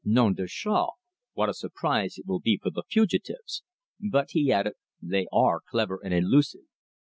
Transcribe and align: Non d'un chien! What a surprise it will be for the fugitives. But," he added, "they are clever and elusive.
Non 0.03 0.33
d'un 0.33 0.47
chien! 0.47 0.87
What 1.33 1.49
a 1.49 1.53
surprise 1.53 2.17
it 2.17 2.25
will 2.25 2.39
be 2.39 2.57
for 2.59 2.71
the 2.71 2.81
fugitives. 2.89 3.61
But," 3.99 4.31
he 4.31 4.51
added, 4.51 4.73
"they 4.99 5.27
are 5.31 5.61
clever 5.69 5.99
and 6.03 6.11
elusive. 6.11 6.65